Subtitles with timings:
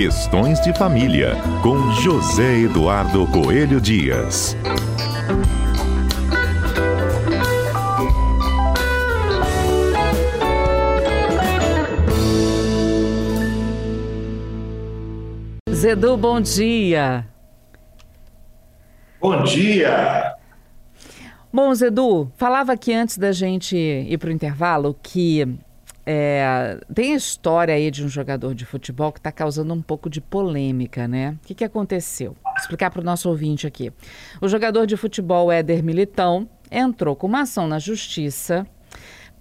[0.00, 4.56] Questões de Família, com José Eduardo Coelho Dias.
[15.74, 17.26] Zedu, bom dia.
[19.20, 20.36] Bom dia.
[21.52, 25.58] Bom, Zedu, falava aqui antes da gente ir para o intervalo que
[26.10, 30.08] é, tem a história aí de um jogador de futebol que está causando um pouco
[30.08, 31.36] de polêmica, né?
[31.42, 32.34] O que, que aconteceu?
[32.42, 33.92] Vou explicar para o nosso ouvinte aqui.
[34.40, 38.66] O jogador de futebol Éder Militão entrou com uma ação na justiça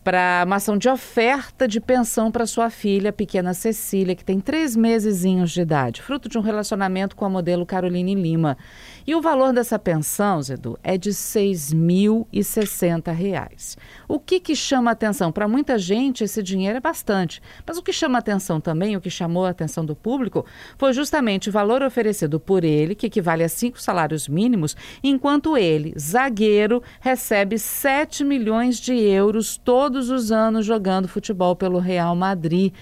[0.08, 4.74] para uma ação de oferta de pensão para sua filha, pequena Cecília, que tem três
[4.74, 8.58] mesezinhos de idade, fruto de um relacionamento com a modelo Caroline Lima.
[9.06, 13.78] E o valor dessa pensão, Zedu, é de R$ 6.060.
[14.08, 15.30] O que, que chama atenção?
[15.30, 17.42] Para muita gente, esse dinheiro é bastante.
[17.66, 20.46] Mas o que chama atenção também, o que chamou a atenção do público,
[20.78, 25.94] foi justamente o valor oferecido por ele, que equivale a cinco salários mínimos, enquanto ele,
[26.00, 32.74] zagueiro, recebe 7 milhões de euros todos os anos jogando futebol pelo Real Madrid.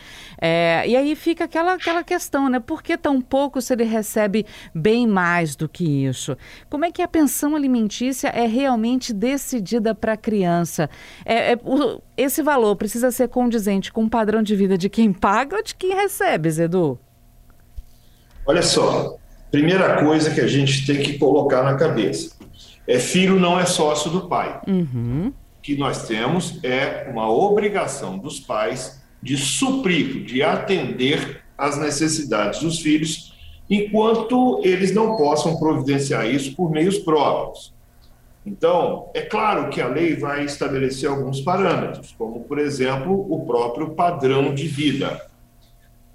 [0.41, 2.59] É, e aí fica aquela, aquela questão, né?
[2.59, 6.25] Por que tão pouco se ele recebe bem mais do que isso?
[6.25, 6.37] isso.
[6.69, 10.89] Como é que a pensão alimentícia é realmente decidida para a criança?
[11.25, 15.13] É, é, o, esse valor precisa ser condizente com o padrão de vida de quem
[15.13, 16.97] paga ou de quem recebe, Zedu?
[18.45, 19.17] Olha só,
[19.51, 22.35] primeira coisa que a gente tem que colocar na cabeça
[22.87, 24.61] é filho não é sócio do pai.
[24.67, 25.33] Uhum.
[25.65, 32.79] Que nós temos é uma obrigação dos pais de suprir, de atender às necessidades dos
[32.79, 33.33] filhos
[33.67, 37.73] enquanto eles não possam providenciar isso por meios próprios.
[38.45, 43.95] Então, é claro que a lei vai estabelecer alguns parâmetros, como, por exemplo, o próprio
[43.95, 45.19] padrão de vida.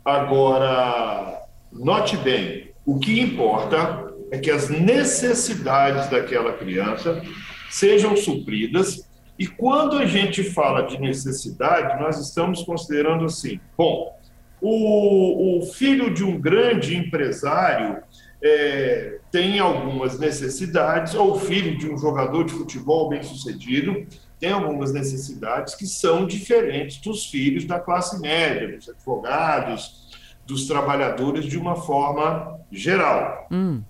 [0.05, 1.42] Agora,
[1.73, 7.20] note bem, o que importa é que as necessidades daquela criança
[7.69, 9.10] sejam supridas,
[9.40, 14.14] e quando a gente fala de necessidade, nós estamos considerando assim: bom,
[14.61, 18.02] o, o filho de um grande empresário
[18.42, 24.06] é, tem algumas necessidades, ou o filho de um jogador de futebol bem-sucedido
[24.39, 30.11] tem algumas necessidades que são diferentes dos filhos da classe média, dos advogados,
[30.46, 33.48] dos trabalhadores de uma forma geral.
[33.50, 33.83] Hum.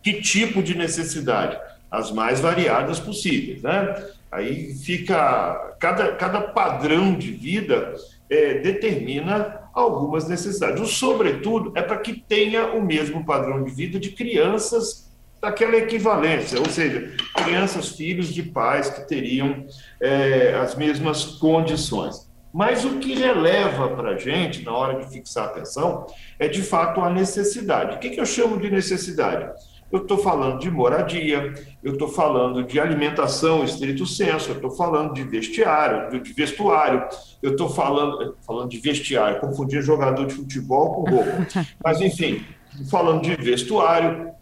[0.00, 1.58] Que tipo de necessidade?
[1.90, 3.94] As mais variadas possíveis, né?
[4.30, 7.94] Aí fica cada, cada padrão de vida
[8.28, 10.80] é, determina algumas necessidades.
[10.80, 15.06] O sobretudo é para que tenha o mesmo padrão de vida de crianças
[15.40, 19.66] daquela equivalência, ou seja, crianças, filhos de pais que teriam
[20.00, 22.26] é, as mesmas condições.
[22.52, 26.06] Mas o que releva para a gente, na hora de fixar a
[26.38, 27.96] é de fato a necessidade.
[27.96, 29.52] O que, que eu chamo de necessidade?
[29.90, 35.14] Eu estou falando de moradia, eu estou falando de alimentação estrito senso, eu estou falando
[35.14, 37.04] de vestiário, de vestuário,
[37.40, 41.46] eu estou falando, falando de vestiário, confundir jogador de futebol com roupa.
[41.82, 42.44] Mas, enfim,
[42.90, 44.32] falando de vestuário,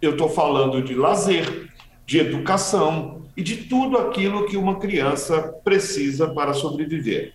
[0.00, 1.70] eu estou falando de lazer,
[2.06, 7.34] de educação e de tudo aquilo que uma criança precisa para sobreviver.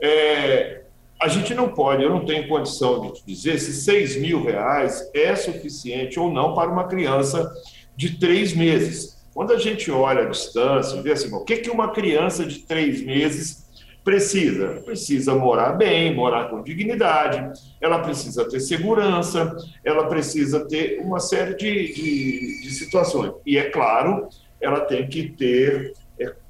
[0.00, 0.82] É,
[1.20, 5.10] a gente não pode, eu não tenho condição de te dizer se 6 mil reais
[5.12, 7.50] é suficiente ou não para uma criança
[7.96, 9.18] de três meses.
[9.34, 13.02] Quando a gente olha a distância, vê assim, o que, que uma criança de três
[13.04, 13.68] meses
[14.04, 14.80] precisa?
[14.84, 21.56] Precisa morar bem, morar com dignidade, ela precisa ter segurança, ela precisa ter uma série
[21.56, 23.32] de, de, de situações.
[23.44, 24.28] E é claro,
[24.60, 25.92] ela tem que ter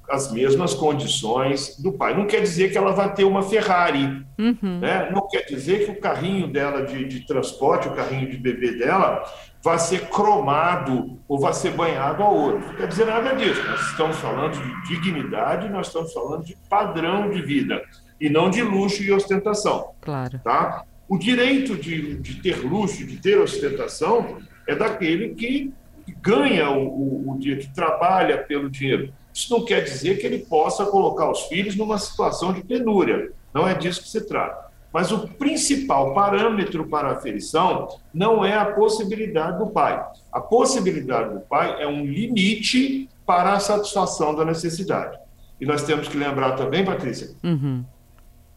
[0.09, 2.15] as mesmas condições do pai.
[2.15, 4.79] Não quer dizer que ela vai ter uma Ferrari, uhum.
[4.79, 5.09] né?
[5.11, 9.23] não quer dizer que o carrinho dela de, de, transporte, o carrinho de bebê dela,
[9.63, 12.59] vai ser cromado ou vai ser banhado a ouro.
[12.59, 13.63] Não quer dizer nada disso.
[13.67, 17.81] Nós estamos falando de dignidade, nós estamos falando de padrão de vida
[18.19, 19.91] e não de luxo e ostentação.
[20.01, 20.39] Claro.
[20.43, 20.83] Tá?
[21.07, 25.73] O direito de, de ter luxo, de ter ostentação, é daquele que
[26.21, 29.13] ganha o, o, o dia, que trabalha pelo dinheiro.
[29.33, 33.31] Isso não quer dizer que ele possa colocar os filhos numa situação de penúria.
[33.53, 34.69] Não é disso que se trata.
[34.91, 40.03] Mas o principal parâmetro para a aferição não é a possibilidade do pai.
[40.31, 45.17] A possibilidade do pai é um limite para a satisfação da necessidade.
[45.61, 47.85] E nós temos que lembrar também, Patrícia, uhum.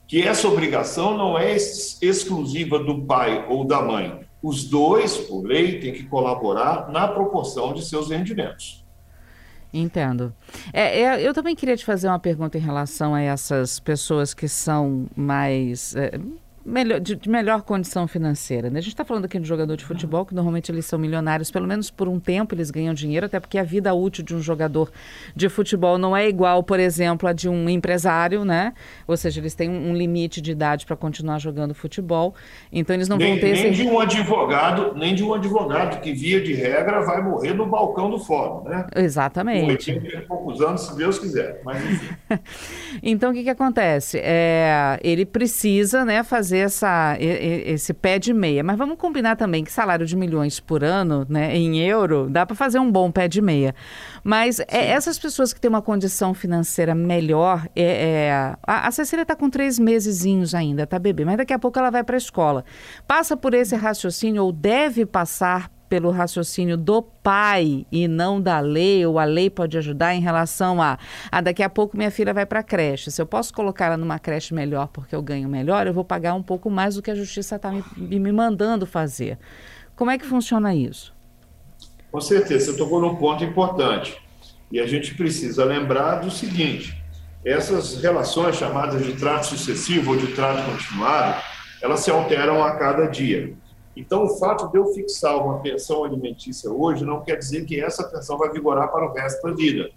[0.08, 4.20] que essa obrigação não é exclusiva do pai ou da mãe.
[4.42, 8.81] Os dois, por lei, têm que colaborar na proporção de seus rendimentos.
[9.72, 10.34] Entendo.
[10.72, 14.46] É, é, eu também queria te fazer uma pergunta em relação a essas pessoas que
[14.46, 15.96] são mais.
[15.96, 16.12] É,
[16.72, 18.70] melhor, de, de, melhor condição financeira.
[18.70, 18.78] Né?
[18.78, 21.66] A gente está falando aqui de jogador de futebol, que normalmente eles são milionários, pelo
[21.66, 24.90] menos por um tempo eles ganham dinheiro, até porque a vida útil de um jogador
[25.36, 28.72] de futebol não é igual, por exemplo, a de um empresário, né?
[29.06, 32.34] Ou seja, eles têm um, um limite de idade para continuar jogando futebol.
[32.72, 33.82] Então eles não nem, vão ter nem esse...
[33.82, 38.10] de um advogado, nem de um advogado que, via de regra, vai morrer no balcão
[38.10, 38.86] do fórum, né?
[38.96, 39.92] Exatamente.
[39.92, 41.60] Com 80 e poucos anos, se Deus quiser.
[41.64, 42.14] Mas enfim.
[43.02, 44.18] então o que, que acontece?
[44.22, 48.62] É, ele precisa né, fazer essa, esse pé de meia.
[48.62, 52.56] Mas vamos combinar também que salário de milhões por ano, né, em euro, dá para
[52.56, 53.74] fazer um bom pé de meia.
[54.24, 58.32] Mas é, essas pessoas que têm uma condição financeira melhor, é, é
[58.66, 61.90] a, a Cecília está com três mesezinhos ainda, tá bebê, mas daqui a pouco ela
[61.90, 62.64] vai para a escola.
[63.06, 69.04] Passa por esse raciocínio ou deve passar pelo raciocínio do pai e não da lei,
[69.04, 70.98] ou a lei pode ajudar em relação a,
[71.30, 73.10] a daqui a pouco minha filha vai para a creche.
[73.10, 76.32] Se eu posso colocar ela numa creche melhor porque eu ganho melhor, eu vou pagar
[76.32, 79.38] um pouco mais do que a justiça está me, me mandando fazer.
[79.94, 81.14] Como é que funciona isso?
[82.10, 84.16] Com certeza, você tocou num ponto importante.
[84.70, 86.96] E a gente precisa lembrar do seguinte:
[87.44, 91.38] essas relações chamadas de trato sucessivo ou de trato continuado,
[91.82, 93.52] elas se alteram a cada dia.
[93.96, 98.04] Então, o fato de eu fixar uma pensão alimentícia hoje não quer dizer que essa
[98.04, 99.90] pensão vai vigorar para o resto da vida.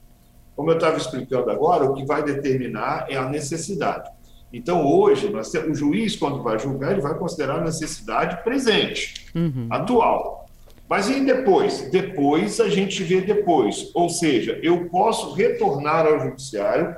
[0.56, 4.10] Como eu estava explicando agora, o que vai determinar é a necessidade.
[4.52, 9.68] Então, hoje, nós o juiz, quando vai julgar, ele vai considerar a necessidade presente, uhum.
[9.70, 10.46] atual.
[10.88, 11.90] Mas e depois?
[11.90, 13.92] Depois a gente vê depois.
[13.94, 16.96] Ou seja, eu posso retornar ao judiciário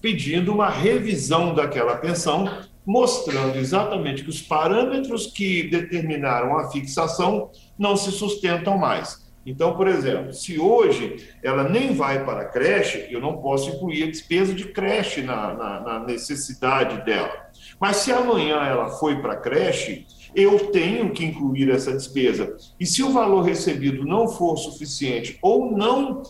[0.00, 2.46] pedindo uma revisão daquela pensão
[2.84, 9.22] mostrando exatamente que os parâmetros que determinaram a fixação não se sustentam mais.
[9.44, 14.04] Então, por exemplo, se hoje ela nem vai para a creche, eu não posso incluir
[14.04, 17.50] a despesa de creche na, na, na necessidade dela.
[17.80, 22.56] Mas se amanhã ela foi para a creche, eu tenho que incluir essa despesa.
[22.78, 26.22] E se o valor recebido não for suficiente ou não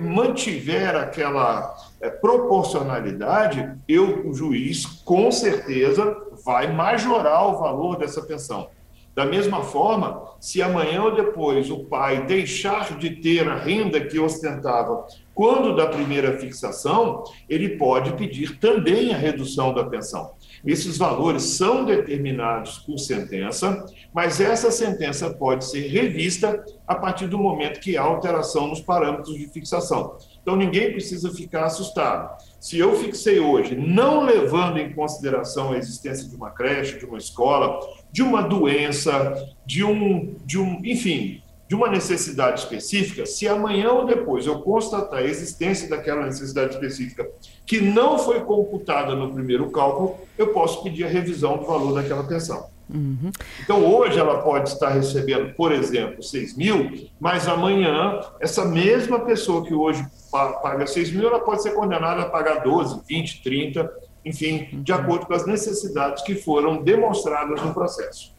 [0.00, 8.68] mantiver aquela é, proporcionalidade, eu, o juiz, com certeza vai majorar o valor dessa pensão.
[9.14, 14.18] Da mesma forma, se amanhã ou depois o pai deixar de ter a renda que
[14.18, 20.32] ostentava quando da primeira fixação, ele pode pedir também a redução da pensão.
[20.64, 23.84] Esses valores são determinados por sentença,
[24.14, 29.36] mas essa sentença pode ser revista a partir do momento que há alteração nos parâmetros
[29.36, 30.16] de fixação.
[30.40, 32.36] Então, ninguém precisa ficar assustado.
[32.58, 37.18] Se eu fixei hoje, não levando em consideração a existência de uma creche, de uma
[37.18, 37.78] escola,
[38.10, 39.34] de uma doença,
[39.66, 45.20] de um, de um enfim, de uma necessidade específica, se amanhã ou depois eu constatar
[45.20, 47.26] a existência daquela necessidade específica
[47.66, 52.24] que não foi computada no primeiro cálculo, eu posso pedir a revisão do valor daquela
[52.24, 52.66] pensão.
[52.92, 53.32] Uhum.
[53.62, 59.64] Então, hoje ela pode estar recebendo, por exemplo, 6 mil, mas amanhã, essa mesma pessoa
[59.64, 63.90] que hoje paga 6 mil, ela pode ser condenada a pagar 12, 20, 30,
[64.24, 64.98] enfim, de uhum.
[64.98, 68.34] acordo com as necessidades que foram demonstradas no processo.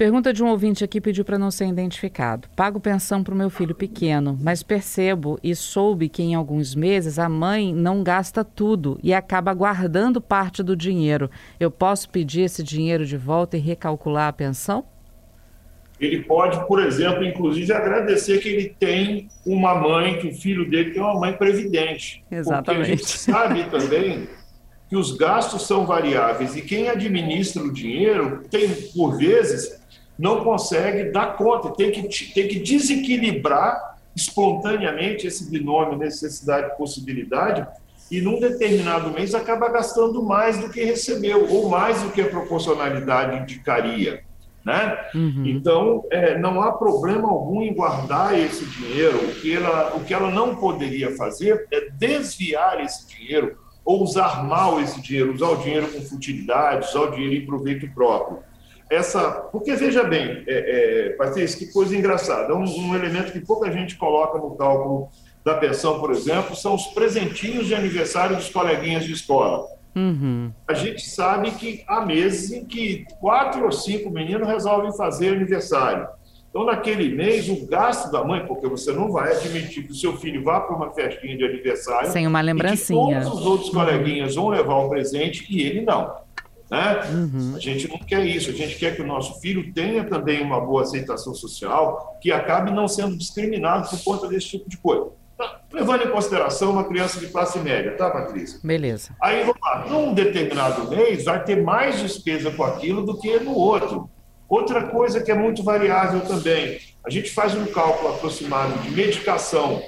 [0.00, 2.48] Pergunta de um ouvinte aqui pediu para não ser identificado.
[2.56, 7.18] Pago pensão para o meu filho pequeno, mas percebo e soube que em alguns meses
[7.18, 11.30] a mãe não gasta tudo e acaba guardando parte do dinheiro.
[11.60, 14.86] Eu posso pedir esse dinheiro de volta e recalcular a pensão?
[16.00, 20.92] Ele pode, por exemplo, inclusive agradecer que ele tem uma mãe, que o filho dele
[20.92, 22.24] tem uma mãe previdente.
[22.30, 22.64] Exatamente.
[22.64, 24.26] Porque a gente sabe também
[24.88, 29.78] que os gastos são variáveis e quem administra o dinheiro tem, por vezes,
[30.20, 32.02] não consegue dar conta, tem que,
[32.34, 37.66] tem que desequilibrar espontaneamente esse binômio necessidade-possibilidade
[38.10, 42.28] e num determinado mês acaba gastando mais do que recebeu ou mais do que a
[42.28, 44.22] proporcionalidade indicaria.
[44.62, 44.98] Né?
[45.14, 45.44] Uhum.
[45.46, 49.16] Então, é, não há problema algum em guardar esse dinheiro.
[49.16, 54.44] O que, ela, o que ela não poderia fazer é desviar esse dinheiro ou usar
[54.44, 58.49] mal esse dinheiro, usar o dinheiro com futilidade, usar o dinheiro em proveito próprio
[58.90, 59.30] essa.
[59.52, 62.54] Porque, veja bem, é, é, Patrícia, que coisa engraçada.
[62.54, 65.08] Um, um, elemento que pouca gente coloca no cálculo
[65.44, 69.66] da pensão, por exemplo, são os presentinhos de aniversário dos coleguinhas de escola.
[69.94, 70.52] Uhum.
[70.68, 76.06] A gente sabe que há meses em que quatro ou cinco meninos resolvem fazer aniversário.
[76.50, 80.16] Então, naquele mês, o gasto da mãe, porque você não vai admitir que o seu
[80.16, 82.10] filho vá para uma festinha de aniversário.
[82.10, 83.22] Sem uma lembrancinha.
[83.22, 86.12] todos os outros coleguinhas vão levar o presente e ele não.
[86.70, 87.00] Né?
[87.12, 87.54] Uhum.
[87.56, 90.60] A gente não quer isso, a gente quer que o nosso filho tenha também uma
[90.60, 95.10] boa aceitação social, que acabe não sendo discriminado por conta desse tipo de coisa.
[95.36, 98.60] Tá, levando em consideração uma criança de classe média, tá, Patrícia?
[98.62, 99.16] Beleza.
[99.20, 103.54] Aí, vamos lá, num determinado mês vai ter mais despesa com aquilo do que no
[103.54, 104.08] outro.
[104.48, 109.82] Outra coisa que é muito variável também, a gente faz um cálculo aproximado de medicação,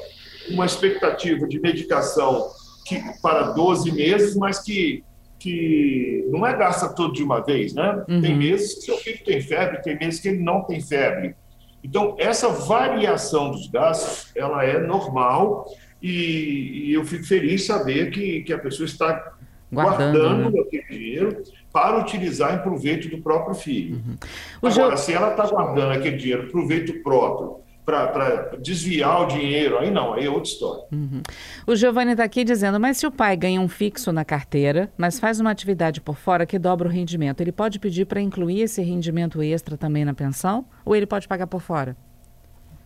[0.51, 2.49] uma expectativa de medicação
[2.87, 5.05] que, para 12 meses, mas que
[5.43, 8.05] que não é gasta tudo de uma vez, né?
[8.09, 8.21] Uhum.
[8.21, 11.35] Tem meses que seu filho tem febre, tem meses que ele não tem febre.
[11.83, 15.67] Então, essa variação dos gastos, ela é normal
[16.01, 19.35] e, e eu fico feliz saber que, que a pessoa está
[19.73, 20.61] guardando, guardando né?
[20.61, 23.97] aquele dinheiro para utilizar em proveito do próprio filho.
[23.97, 24.17] Uhum.
[24.63, 30.15] Agora, se ela está guardando aquele dinheiro proveito próprio para desviar o dinheiro, aí não,
[30.15, 30.85] aí é outra história.
[30.93, 31.23] Uhum.
[31.67, 35.19] O Giovanni está aqui dizendo, mas se o pai ganha um fixo na carteira, mas
[35.19, 38.81] faz uma atividade por fora que dobra o rendimento, ele pode pedir para incluir esse
[38.83, 40.65] rendimento extra também na pensão?
[40.85, 41.97] Ou ele pode pagar por fora?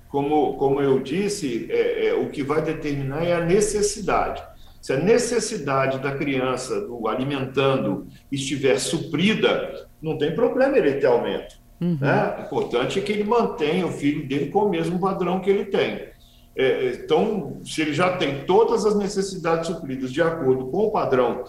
[0.08, 4.42] Como, como eu disse, é, é, o que vai determinar é a necessidade.
[4.80, 11.65] Se a necessidade da criança do alimentando estiver suprida, não tem problema ele ter aumento.
[11.80, 11.98] Uhum.
[12.00, 12.36] Né?
[12.38, 15.66] O importante é que ele mantenha o filho dele com o mesmo padrão que ele
[15.66, 16.08] tem.
[16.56, 21.44] É, então, se ele já tem todas as necessidades supridas de acordo com o padrão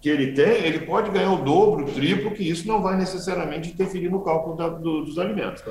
[0.00, 3.70] que ele tem, ele pode ganhar o dobro, o triplo, que isso não vai necessariamente
[3.70, 5.62] interferir no cálculo da, do, dos alimentos.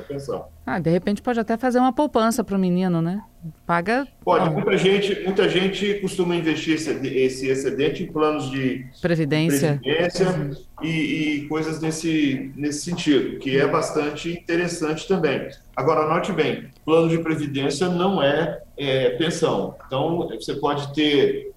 [0.66, 3.24] Ah, de repente pode até fazer uma poupança para o menino, né?
[3.66, 4.08] Paga.
[4.24, 10.52] Pode, muita gente, muita gente costuma investir esse, excedente em planos de previdência, previdência uhum.
[10.82, 15.50] e, e, coisas nesse, nesse sentido, que é bastante interessante também.
[15.76, 19.76] Agora, note bem, plano de previdência não é, é pensão.
[19.88, 21.55] Então, você pode ter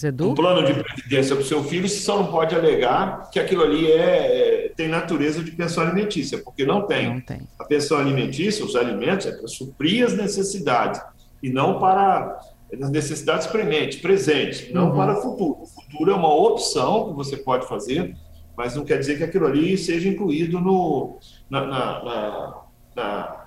[0.00, 0.30] Zedu?
[0.30, 3.62] um plano de previdência para o seu filho, você só não pode alegar que aquilo
[3.62, 7.08] ali é, é, tem natureza de pensão alimentícia, porque não tem.
[7.08, 7.40] não tem.
[7.58, 11.00] A pensão alimentícia, os alimentos, é para suprir as necessidades
[11.42, 12.40] e não para
[12.80, 14.96] as necessidades prementes, presentes, não uhum.
[14.96, 15.62] para o futuro.
[15.62, 18.16] O futuro é uma opção que você pode fazer,
[18.56, 22.54] mas não quer dizer que aquilo ali seja incluído no, na, na, na,
[22.96, 23.40] na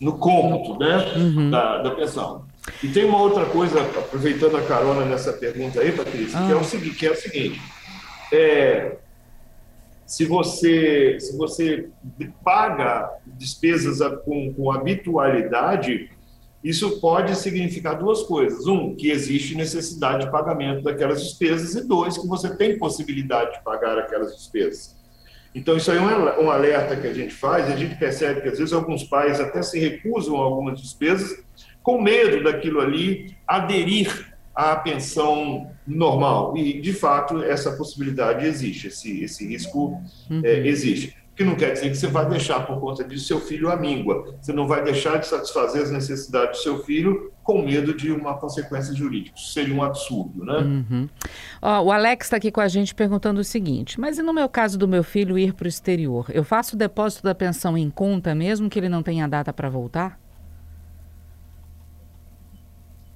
[0.00, 1.50] no cômputo né, uhum.
[1.50, 2.44] da, da pensão.
[2.82, 6.46] E tem uma outra coisa, aproveitando a carona nessa pergunta aí, Patrícia, ah.
[6.46, 6.64] que, é o ah.
[6.64, 7.60] seguinte, que é o seguinte.
[8.32, 8.96] É,
[10.06, 11.88] se você, se você
[12.44, 16.10] paga despesas com, com habitualidade,
[16.62, 18.66] isso pode significar duas coisas.
[18.66, 23.64] Um, que existe necessidade de pagamento daquelas despesas, e dois, que você tem possibilidade de
[23.64, 24.96] pagar aquelas despesas.
[25.54, 28.58] Então, isso aí é um alerta que a gente faz, a gente percebe que às
[28.58, 31.42] vezes alguns pais até se recusam a algumas despesas
[31.82, 36.56] com medo daquilo ali aderir à pensão normal.
[36.56, 40.42] E, de fato, essa possibilidade existe, esse, esse risco uhum.
[40.44, 41.16] é, existe.
[41.32, 43.76] O que não quer dizer que você vai deixar, por conta disso, seu filho à
[43.76, 44.36] míngua.
[44.38, 48.36] Você não vai deixar de satisfazer as necessidades do seu filho com medo de uma
[48.36, 49.34] consequência jurídica.
[49.36, 50.58] Isso seria um absurdo, né?
[50.58, 51.08] Uhum.
[51.62, 54.46] Ó, o Alex está aqui com a gente perguntando o seguinte: mas e no meu
[54.46, 56.26] caso do meu filho ir para o exterior?
[56.28, 59.70] Eu faço o depósito da pensão em conta, mesmo que ele não tenha data para
[59.70, 60.21] voltar?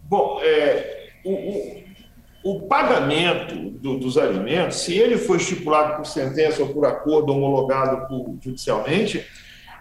[0.09, 1.85] Bom, é, o, o,
[2.45, 8.07] o, pagamento do, dos alimentos, se ele for estipulado por sentença ou por acordo homologado
[8.07, 9.27] por, judicialmente,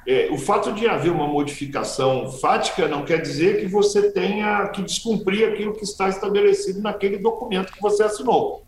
[0.08, 4.82] é, o fato de haver uma modificação fática não quer dizer que você tenha que
[4.82, 8.63] descumprir aquilo que está estabelecido naquele documento que você assinou.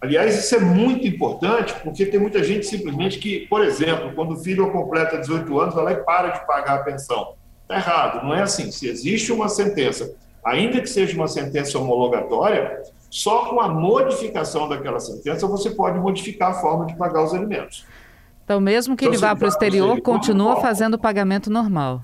[0.00, 4.36] Aliás, isso é muito importante, porque tem muita gente simplesmente que, por exemplo, quando o
[4.38, 7.34] filho completa 18 anos, vai lá e para de pagar a pensão.
[7.62, 8.70] Está errado, não é assim.
[8.72, 15.00] Se existe uma sentença ainda que seja uma sentença homologatória, só com a modificação daquela
[15.00, 17.84] sentença você pode modificar a forma de pagar os alimentos.
[18.44, 22.02] Então, mesmo que então, ele vá para o exterior, continua fazendo o pagamento normal.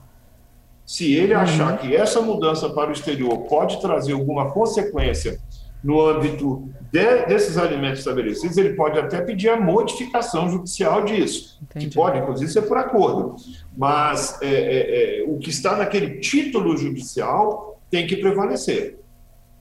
[0.84, 1.40] Se ele uhum.
[1.40, 5.40] achar que essa mudança para o exterior pode trazer alguma consequência
[5.82, 11.88] no âmbito de, desses alimentos estabelecidos, ele pode até pedir a modificação judicial disso, Entendi.
[11.88, 13.36] que pode, inclusive, ser por acordo.
[13.76, 18.98] Mas é, é, é, o que está naquele título judicial tem que prevalecer.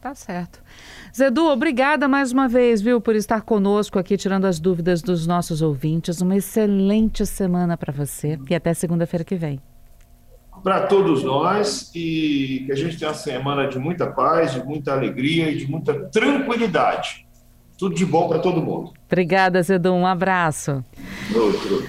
[0.01, 0.61] Tá certo.
[1.15, 5.61] Zedu, obrigada mais uma vez, viu, por estar conosco aqui, tirando as dúvidas dos nossos
[5.61, 6.19] ouvintes.
[6.19, 9.59] Uma excelente semana para você e até segunda-feira que vem.
[10.61, 14.91] Para todos nós e que a gente tenha uma semana de muita paz, de muita
[14.91, 17.25] alegria e de muita tranquilidade.
[17.77, 18.91] Tudo de bom para todo mundo.
[19.07, 19.93] Obrigada, Zedu.
[19.93, 20.83] Um abraço.
[21.33, 21.87] Outro.